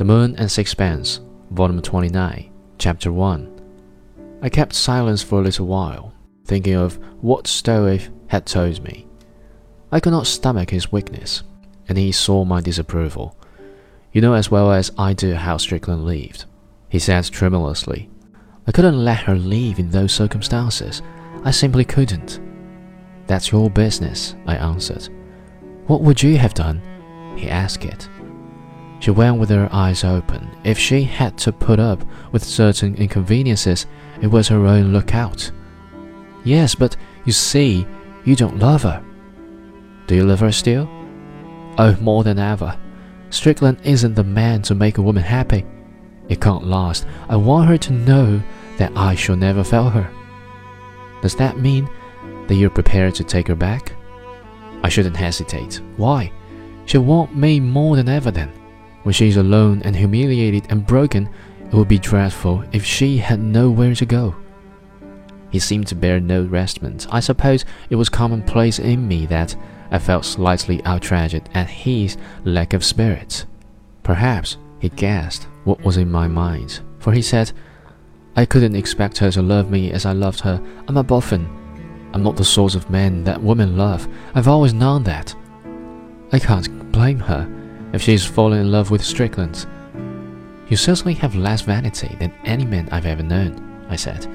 The 0.00 0.06
Moon 0.06 0.34
and 0.36 0.50
Sixpence, 0.50 1.20
Volume 1.50 1.82
29, 1.82 2.50
Chapter 2.78 3.12
1. 3.12 4.40
I 4.40 4.48
kept 4.48 4.72
silence 4.72 5.22
for 5.22 5.40
a 5.40 5.42
little 5.42 5.66
while, 5.66 6.14
thinking 6.46 6.72
of 6.72 6.98
what 7.20 7.44
Stroeve 7.44 8.08
had 8.28 8.46
told 8.46 8.82
me. 8.82 9.06
I 9.92 10.00
could 10.00 10.14
not 10.14 10.26
stomach 10.26 10.70
his 10.70 10.90
weakness, 10.90 11.42
and 11.86 11.98
he 11.98 12.12
saw 12.12 12.46
my 12.46 12.62
disapproval. 12.62 13.36
You 14.14 14.22
know 14.22 14.32
as 14.32 14.50
well 14.50 14.72
as 14.72 14.90
I 14.96 15.12
do 15.12 15.34
how 15.34 15.58
Strickland 15.58 16.06
lived, 16.06 16.46
he 16.88 16.98
said 16.98 17.24
tremulously. 17.26 18.08
I 18.66 18.72
couldn't 18.72 19.04
let 19.04 19.24
her 19.24 19.36
leave 19.36 19.78
in 19.78 19.90
those 19.90 20.14
circumstances. 20.14 21.02
I 21.44 21.50
simply 21.50 21.84
couldn't. 21.84 22.40
That's 23.26 23.52
your 23.52 23.68
business, 23.68 24.34
I 24.46 24.56
answered. 24.56 25.10
What 25.88 26.00
would 26.00 26.22
you 26.22 26.38
have 26.38 26.54
done? 26.54 26.80
He 27.36 27.50
asked 27.50 27.84
it. 27.84 28.08
She 29.00 29.10
went 29.10 29.38
with 29.38 29.48
her 29.48 29.68
eyes 29.72 30.04
open. 30.04 30.50
If 30.62 30.78
she 30.78 31.02
had 31.02 31.38
to 31.38 31.52
put 31.52 31.80
up 31.80 32.04
with 32.32 32.44
certain 32.44 32.94
inconveniences, 32.96 33.86
it 34.20 34.26
was 34.26 34.48
her 34.48 34.66
own 34.66 34.92
lookout. 34.92 35.50
Yes, 36.44 36.74
but 36.74 36.96
you 37.24 37.32
see, 37.32 37.86
you 38.24 38.36
don't 38.36 38.58
love 38.58 38.82
her. 38.82 39.02
Do 40.06 40.14
you 40.14 40.24
love 40.24 40.40
her 40.40 40.52
still? 40.52 40.88
Oh, 41.78 41.96
more 42.00 42.24
than 42.24 42.38
ever. 42.38 42.78
Strickland 43.30 43.78
isn't 43.84 44.14
the 44.14 44.24
man 44.24 44.60
to 44.62 44.74
make 44.74 44.98
a 44.98 45.02
woman 45.02 45.22
happy. 45.22 45.64
It 46.28 46.40
can't 46.40 46.66
last. 46.66 47.06
I 47.28 47.36
want 47.36 47.68
her 47.68 47.78
to 47.78 47.92
know 47.92 48.42
that 48.76 48.92
I 48.96 49.14
shall 49.14 49.36
never 49.36 49.64
fail 49.64 49.88
her. 49.88 50.10
Does 51.22 51.36
that 51.36 51.58
mean 51.58 51.88
that 52.48 52.56
you're 52.56 52.70
prepared 52.70 53.14
to 53.14 53.24
take 53.24 53.48
her 53.48 53.54
back? 53.54 53.92
I 54.82 54.88
shouldn't 54.88 55.16
hesitate. 55.16 55.80
Why? 55.96 56.32
She'll 56.84 57.02
want 57.02 57.36
me 57.36 57.60
more 57.60 57.96
than 57.96 58.08
ever 58.08 58.30
then. 58.30 58.59
When 59.02 59.14
she 59.14 59.28
is 59.28 59.36
alone 59.36 59.82
and 59.82 59.96
humiliated 59.96 60.66
and 60.68 60.86
broken, 60.86 61.28
it 61.66 61.74
would 61.74 61.88
be 61.88 61.98
dreadful 61.98 62.64
if 62.72 62.84
she 62.84 63.18
had 63.18 63.40
nowhere 63.40 63.94
to 63.94 64.04
go. 64.04 64.34
He 65.50 65.58
seemed 65.58 65.86
to 65.88 65.94
bear 65.94 66.20
no 66.20 66.42
resentment. 66.42 67.06
I 67.10 67.20
suppose 67.20 67.64
it 67.88 67.96
was 67.96 68.08
commonplace 68.08 68.78
in 68.78 69.08
me 69.08 69.26
that 69.26 69.56
I 69.90 69.98
felt 69.98 70.24
slightly 70.24 70.82
outraged 70.84 71.48
at 71.54 71.68
his 71.68 72.16
lack 72.44 72.72
of 72.72 72.84
spirit. 72.84 73.46
Perhaps 74.02 74.58
he 74.78 74.88
guessed 74.90 75.48
what 75.64 75.82
was 75.82 75.96
in 75.96 76.10
my 76.10 76.28
mind, 76.28 76.80
for 76.98 77.12
he 77.12 77.22
said, 77.22 77.52
I 78.36 78.44
couldn't 78.44 78.76
expect 78.76 79.18
her 79.18 79.30
to 79.32 79.42
love 79.42 79.70
me 79.70 79.90
as 79.90 80.06
I 80.06 80.12
loved 80.12 80.40
her. 80.40 80.62
I'm 80.86 80.96
a 80.96 81.02
boffin. 81.02 81.48
I'm 82.12 82.22
not 82.22 82.36
the 82.36 82.44
sort 82.44 82.74
of 82.74 82.90
man 82.90 83.24
that 83.24 83.42
women 83.42 83.76
love. 83.76 84.08
I've 84.34 84.48
always 84.48 84.74
known 84.74 85.02
that. 85.04 85.34
I 86.32 86.38
can't 86.38 86.92
blame 86.92 87.18
her 87.20 87.59
if 87.92 88.02
she's 88.02 88.24
fallen 88.24 88.60
in 88.60 88.70
love 88.70 88.90
with 88.90 89.04
Strickland. 89.04 89.66
You 90.68 90.76
certainly 90.76 91.14
have 91.14 91.34
less 91.34 91.62
vanity 91.62 92.16
than 92.18 92.32
any 92.44 92.64
man 92.64 92.88
I've 92.90 93.06
ever 93.06 93.22
known, 93.22 93.84
I 93.88 93.96
said. 93.96 94.26